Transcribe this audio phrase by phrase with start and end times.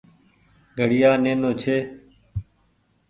[0.77, 1.77] گهڙيآ نينو ڇي۔